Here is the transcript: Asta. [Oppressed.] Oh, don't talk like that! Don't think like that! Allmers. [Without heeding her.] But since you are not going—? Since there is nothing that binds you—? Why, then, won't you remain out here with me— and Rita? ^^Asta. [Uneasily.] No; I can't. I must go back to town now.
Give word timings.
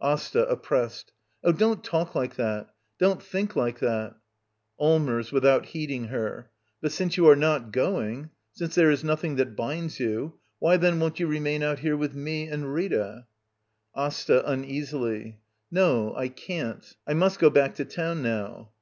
Asta. 0.00 0.44
[Oppressed.] 0.48 1.12
Oh, 1.44 1.52
don't 1.52 1.84
talk 1.84 2.16
like 2.16 2.34
that! 2.34 2.74
Don't 2.98 3.22
think 3.22 3.54
like 3.54 3.78
that! 3.78 4.16
Allmers. 4.80 5.30
[Without 5.30 5.66
heeding 5.66 6.06
her.] 6.06 6.50
But 6.80 6.90
since 6.90 7.16
you 7.16 7.28
are 7.28 7.36
not 7.36 7.70
going—? 7.70 8.30
Since 8.56 8.74
there 8.74 8.90
is 8.90 9.04
nothing 9.04 9.36
that 9.36 9.54
binds 9.54 10.00
you—? 10.00 10.40
Why, 10.58 10.76
then, 10.76 10.98
won't 10.98 11.20
you 11.20 11.28
remain 11.28 11.62
out 11.62 11.78
here 11.78 11.96
with 11.96 12.14
me— 12.16 12.48
and 12.48 12.74
Rita? 12.74 13.26
^^Asta. 13.96 14.42
[Uneasily.] 14.44 15.38
No; 15.70 16.16
I 16.16 16.30
can't. 16.30 16.84
I 17.06 17.14
must 17.14 17.38
go 17.38 17.48
back 17.48 17.76
to 17.76 17.84
town 17.84 18.24
now. 18.24 18.72